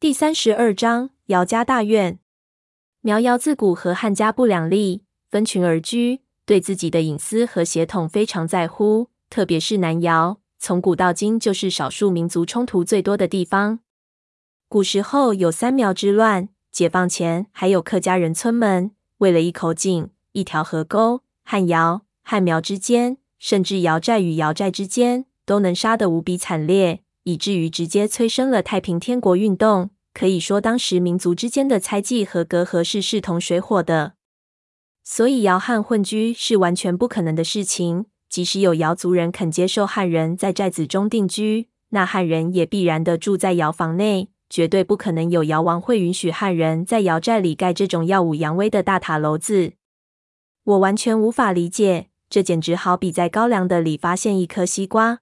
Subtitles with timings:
[0.00, 2.18] 第三十二章姚家大院。
[3.02, 9.10] 苗瑶自古和汉家不两立，分群而居，对自己的隐私和血统非常在乎。
[9.28, 13.80] 特别是南瑶，从古到今就是少数民族冲突最多的地方。
[14.70, 29.90] 古时候有三苗之乱，解放前还有客家人村们为了一口井、一条河沟，汉瑶、汉苗之间，甚至姚寨与姚寨之间，都能杀得无比惨烈，以至于直接催生了太平天国运动。
[30.12, 34.14] 可以说，当时民族之间的猜忌和隔阂是势同水火的，
[35.04, 38.06] 所以姚汉混居是完全不可能的事情。
[38.28, 49.74] 即使有姚族人肯接受汉人在寨子中定居，那汉人也必然的住在瑶房内，绝对不可能有瑶王会允许汉人在瑶寨里盖这种耀武扬威的大塔楼子。
[50.64, 55.20] 我完全无法理解，这简直好比在高粱的里发现一颗西瓜。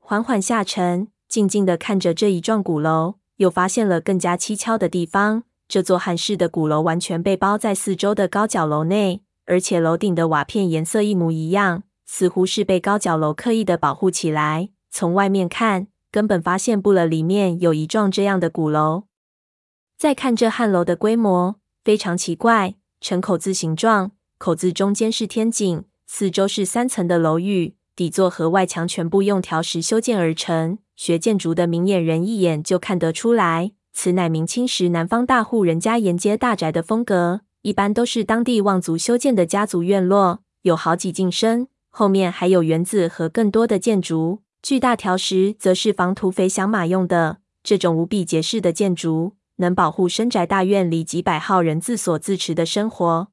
[0.00, 3.14] 缓缓下沉，静静的看着这一幢古楼。
[3.38, 5.44] 又发现了更加蹊跷的地方。
[5.66, 14.68] 这座汉式的古楼完全被包在四周的高脚楼内，而且楼顶的瓦片颜色一模一样，似乎是被高脚楼刻意的保护起来。
[14.90, 19.04] 从外面看，根本发现不了里面有一幢这样的古楼。
[19.96, 30.76] 再看这汉楼的规模，非常奇怪，呈口字形状，口字中间是天井，四周是三层的楼宇，底座和外墙全部用条石修建而成。
[30.96, 37.40] 学建筑的明眼人一眼就看得出来，此乃明清时南方大户人家沿街大宅的风格。
[37.62, 44.40] 一般都是当地望族修建的家族院落，有好几进深，后面还有园子和更多的建筑。
[44.60, 47.38] 巨大条石则是防土匪响马用的。
[47.62, 53.28] 这种无比结实的建筑，能保护深宅大院里几百号人自所自持的生活。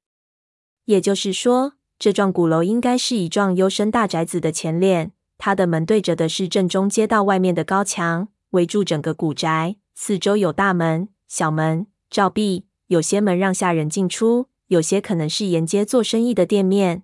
[0.86, 5.12] 也就是说，这幢古楼应该是一幢幽深大宅子的前脸。
[5.40, 9.78] 它的门对着的是正中街道外面的高墙，围住整个古宅。
[9.96, 17.04] 四周有大门、小门、照壁，有些门让下人进出，有些可能是沿街做生意的店面。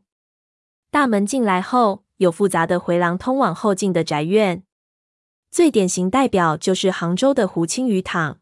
[0.92, 4.64] 大门进来后，有复杂的回廊通往后进的宅院。
[5.50, 8.40] 最典型代表就是杭州的湖清鱼塘。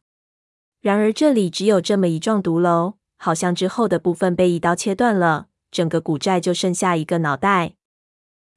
[0.82, 7.76] 然而这里只有这么一幢独楼，好像之后的部分被一刀切断了，整个古寨就剩下一个脑袋。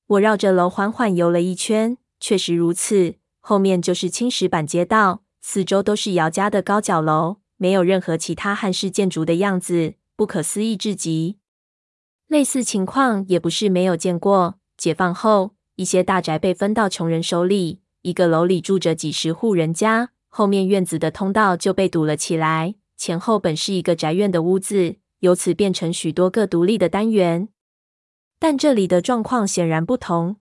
[0.09, 3.17] 我绕着楼缓缓游了一圈，确实如此。
[3.41, 11.39] 后面就是青石板街道，四周都是姚家的高脚楼，没有任何其他汉式建筑的样子，不可思议至极。
[12.29, 14.57] 类似情况也不是没有见过。
[14.77, 27.49] 解放后，一些大宅被分到穷人手里，一个楼里住着几十户人家，后面院子的通道就被堵了起来，前后本是一个宅院的屋子，由此变成许多个独立的单元。
[28.39, 30.37] 但这里的状况显然不同。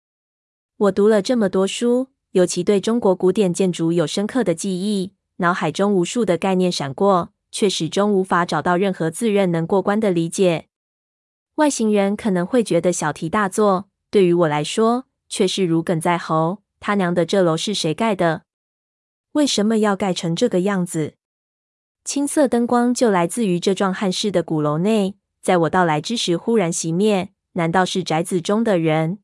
[0.78, 10.67] 我读了这么多书，尤其对中国古典建筑有深刻的记忆，脑海中无数的概念闪过，却始终无法找到任何自认能过关的理解。
[11.55, 16.61] 外行人可能会觉得小题大做，对于我来说，却是如鲠在喉。
[16.81, 18.44] 他娘的，这楼是谁盖的？
[19.31, 21.13] 为什么要盖成这个样子？
[22.03, 27.29] 青色灯光就来自于这幢汉式的古楼内，在我到来之时忽然熄灭。
[27.55, 29.19] 难道是宅子中的人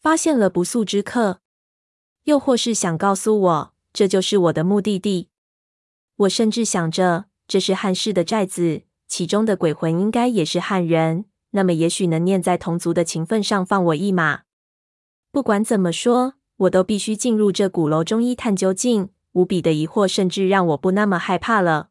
[0.00, 1.40] 发现了不速之客，
[2.24, 5.28] 又或是想告诉我，这就是我的目的地？
[6.16, 11.24] 我甚至想着，这是汉室的寨子，其中的鬼魂应该也是汉人。
[11.52, 14.42] 那么，也许能念在同族的情分上，放我一马。
[15.32, 19.08] 不管怎么说，我都必须进入这古楼中一探究竟。
[19.32, 21.90] 无比的疑惑，甚至让我不那么害怕了。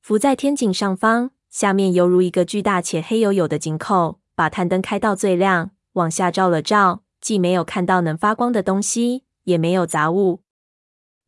[0.00, 4.21] 浮在天井上方，下面犹如一个巨大且黑黝黝的井口。
[4.34, 10.40] 把探灯开到最亮，往下照了照，既没有看到能发光的东西，也没有杂物。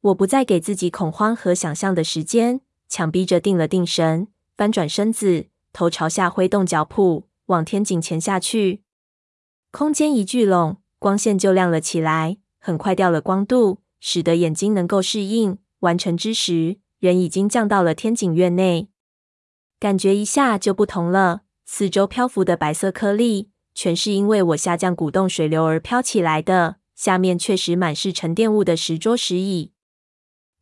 [0.00, 8.82] 我不再给自己恐慌和想象的时间，强逼着定了定神，翻转身子，头朝下挥动脚蹼，往天井潜下去。
[9.71, 15.59] 空间一聚拢，光线就亮了起来，很快掉了光度，使得眼睛能够适应。
[15.81, 18.89] 完成之时，人已经降到了天井院内，
[19.78, 21.44] 感觉一下就不同了。
[21.65, 26.77] 四周漂浮的白色颗粒，全是因为我下降鼓动水流而飘起来的。
[26.95, 29.72] 下面确实满是沉淀物的石桌石椅。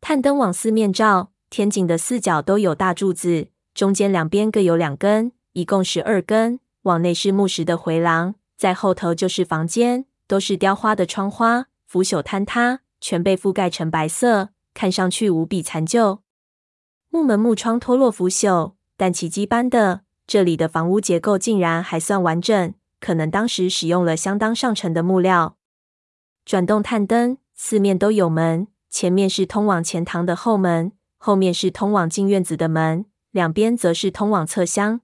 [0.01, 6.59] 探灯往四面照，天井的四角都有大柱子，中间两边各有两根，一共十二根。
[6.83, 16.19] 往内是木石的回廊，在后头就是房间，都是雕花的窗花，腐朽坍塌，全被覆盖成白色，看上去无比残旧。
[17.09, 20.01] 木门木窗脱落腐朽，但奇迹般的。
[20.25, 25.57] 这里的房屋结构竟然还算完整，可能当时使用了相当上乘的木料。
[26.45, 35.01] 转动探灯，四面都有门，前面是通往前堂的后门，后面是通往进院子的门，两边则是通往侧厢。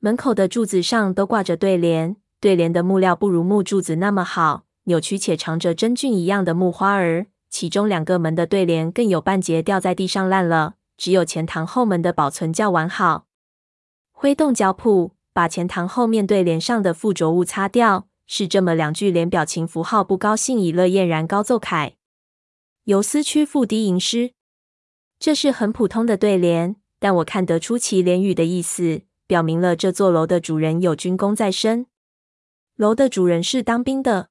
[0.00, 7.26] 门口的柱子上都挂着对联，对联的木料不如木柱子那么好，扭曲且长着真菌一样的木花儿。
[7.48, 13.26] 其中两个门的对联更有半截掉在地上烂了，只有前堂后门的保存较完好。
[14.22, 21.96] 挥动脚蹼，把前堂后面对联上的附着物擦掉，是这么两句连表情符号不高兴以乐俨然高奏凯。
[22.84, 24.34] 游丝区赋低吟诗，
[25.18, 31.86] 这是很普通的对联，但我看得出其联语的意思，表明了这座楼的主人有军功在身。
[32.76, 34.28] 楼的主人是当兵的，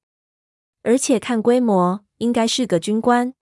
[0.82, 2.00] 而且看规模。
[2.16, 3.34] 应该是个军官。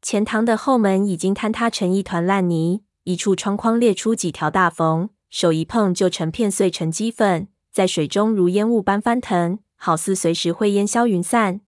[0.00, 11.60] 前堂的后门已经坍塌成一团烂泥，一处窗框裂出几条大缝，手一碰就成片碎成齏粉，在水中如烟雾般翻腾，好似随时会烟消云散。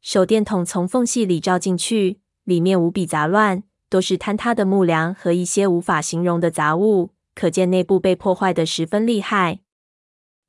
[0.00, 9.60] 手电筒从缝隙里照进去，里面无比杂乱，都是坍塌的木梁和一些无法形容的杂物，可见内部被破坏的十分厉害。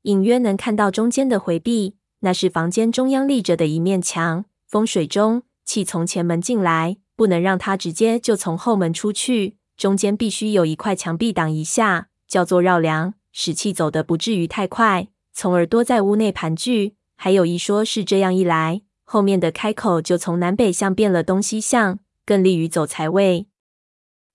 [0.02, 4.46] 隐约能看到中间的回壁，那是房间中央立着的一面墙。
[4.68, 16.96] 风水中，气从前门进来，不能让它直接就从后门出去，中间必须有一块墙壁挡一下，叫做绕梁，使气走得不至于太快，从而多在屋内盘踞。
[17.18, 23.48] 还有一说是这样一来，后面的开口就从南北向变了东西向，更利于走财位。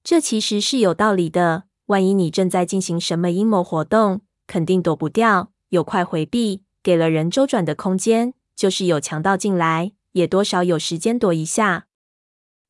[0.05, 1.65] 这其实是有道理的。
[1.87, 9.93] 万一你正在进行什么阴谋活动，肯定躲不掉，有块回避，给了人周转的空间，就是有强盗进来。
[10.13, 11.87] 也多少有时间躲一下。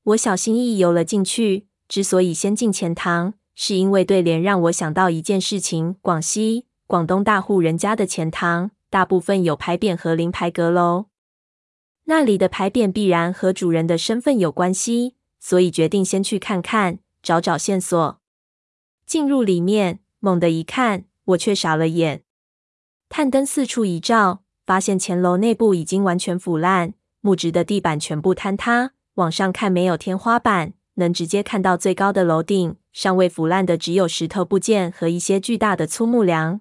[0.04, 1.66] 我小心翼翼游了进去。
[1.88, 11.06] 之所以先进前堂，是因为对联让我想到一件事情：广西、广东大户人家的前堂，大部分有牌匾和临牌阁楼，
[12.04, 18.20] 那里的牌匾必然和主人的身份有关系，所以决定先去看看，找找线索。
[19.06, 22.22] 进入里面，猛地一看，我却傻了眼。
[23.08, 26.92] 探灯四处一照，发现前楼内部已经完全腐烂。
[27.22, 32.76] 木质的地板全部坍塌，往上看没有天花板，能直接看到最高的楼顶。
[32.92, 36.60] 尚未腐烂的只有石头部件和一些巨大的粗木梁。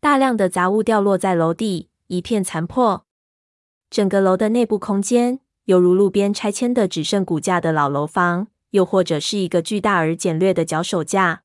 [0.00, 3.04] 大量的杂物掉落在楼底，一片残破。
[3.90, 11.42] 整个楼的内部空间犹如路边拆迁的只剩骨架的老楼房，又或者是一个巨大而简略的脚手架。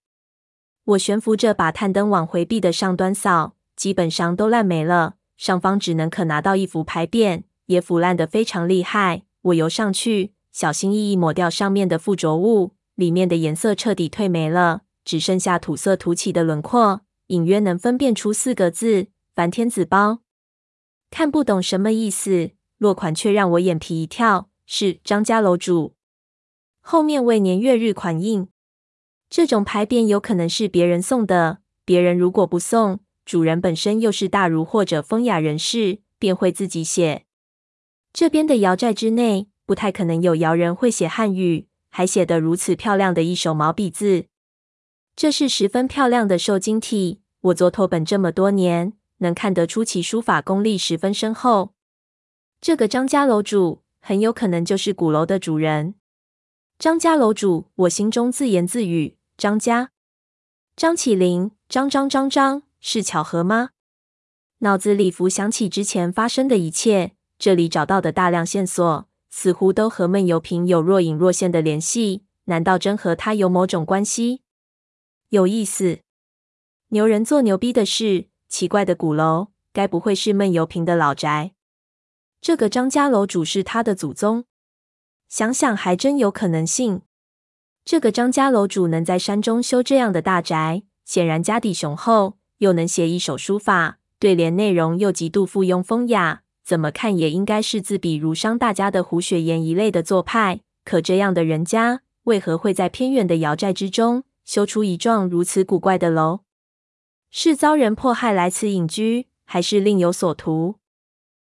[0.83, 7.43] 我悬浮着把探灯往回壁的上端扫，基本上都烂没了，上方只能可拿到一幅牌匾。
[7.67, 9.23] 也腐烂的非常厉害。
[9.43, 20.19] 我游上去，小心翼翼抹掉上面的附着物，里面的颜色彻底褪没了，只剩下土色凸起的轮廓，隐约能分辨出四个字：梵天子包。
[21.09, 25.95] 看不懂什么意思，落款却让我眼皮一跳，是张家楼主。
[26.81, 28.47] 后面为年月日款印。
[29.29, 37.25] 这种牌匾有可能是别人送的，别人如果不送，主人本身又是大儒或者风雅人士，便会自己写。
[38.11, 44.25] 这边的窑寨之内，不太可能有窑人会写汉语，还写得如此漂亮的一手毛笔字。
[45.15, 51.73] 这是十分漂亮的瘦金体，我做拓本这么多年，能看得出其书法功力十分深厚。
[52.59, 55.95] 这个张家楼主很有可能就是古楼的主人。
[56.79, 59.91] 张家楼主，我心中自言自语：张家，
[60.75, 63.69] 张起灵，张张张张，是巧合吗？
[64.59, 67.15] 脑子里浮想起之前发生的一切。
[67.37, 72.23] 这里找到的大量线索，似乎都和闷油瓶有若隐若现的联系。
[72.45, 74.43] 难道真和他有某种关系？
[75.29, 76.01] 有意思。
[76.89, 81.53] 牛人做牛逼的事，奇怪的古楼，该不会是闷油瓶的老宅？
[82.39, 84.45] 这个张家楼主是他的祖宗？
[85.27, 87.01] 想想还真有可能性。
[87.83, 96.42] 这个张家楼主能在山中修这样的大宅，显然家底雄厚，又能写一手书法，对联内容又极度附庸风雅。
[96.63, 106.39] 怎么看也应该是自比如商大家的胡雪岩一类的做派，可这样的人家为何会在偏远的瑶寨之中修出一幢如此古怪的楼？
[107.29, 110.75] 是遭人迫害来此隐居，还是另有所图？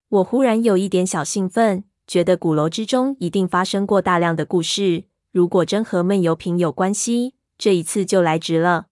[0.09, 5.05] 我忽然有一点小兴奋，觉得古楼之中一定发生过大量的故事。
[5.33, 8.87] 如果真和闷油瓶有关系，这一次就来值了。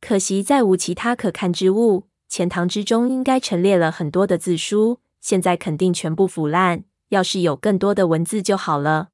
[0.00, 2.06] 可惜再无其他可看之物。
[2.28, 5.00] 钱堂之中应该陈列了很多的字书。
[5.20, 9.08] 现在肯定全部腐烂，要是有更多的文字就好了。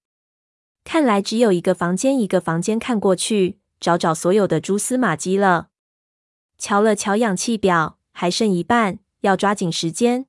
[0.85, 5.69] 看来只有一个房间一个房间看过去，找找所有的蛛丝马迹了。
[6.57, 10.27] 瞧了瞧氧气表，还剩一半，要抓紧时间。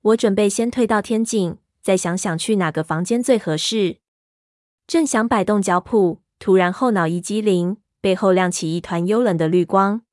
[0.00, 3.98] 我准备先退到天井，再想想去哪个房间最合适。
[4.86, 10.03] 正想摆动脚蹼，突然后脑一激灵，背后亮起一团幽冷的绿光。